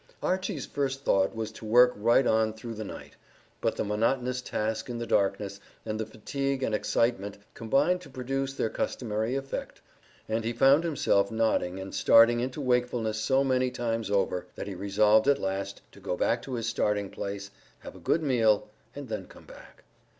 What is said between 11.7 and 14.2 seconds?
and starting into wakefulness so many times